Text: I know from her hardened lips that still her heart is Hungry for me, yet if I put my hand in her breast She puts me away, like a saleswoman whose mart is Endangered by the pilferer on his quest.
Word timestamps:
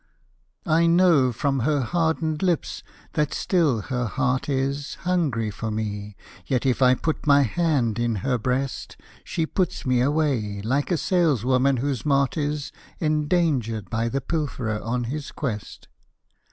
I 0.65 0.87
know 0.87 1.31
from 1.31 1.59
her 1.59 1.81
hardened 1.81 2.41
lips 2.41 2.81
that 3.13 3.35
still 3.35 3.81
her 3.81 4.07
heart 4.07 4.49
is 4.49 4.95
Hungry 5.01 5.51
for 5.51 5.69
me, 5.69 6.15
yet 6.47 6.65
if 6.65 6.81
I 6.81 6.95
put 6.95 7.27
my 7.27 7.43
hand 7.43 7.99
in 7.99 8.15
her 8.25 8.39
breast 8.39 8.97
She 9.23 9.45
puts 9.45 9.85
me 9.85 10.01
away, 10.01 10.59
like 10.63 10.89
a 10.89 10.97
saleswoman 10.97 11.77
whose 11.77 12.03
mart 12.03 12.35
is 12.35 12.71
Endangered 12.99 13.91
by 13.91 14.09
the 14.09 14.21
pilferer 14.21 14.81
on 14.81 15.03
his 15.03 15.31
quest. 15.31 15.87